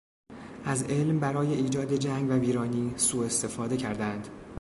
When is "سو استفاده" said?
2.97-3.77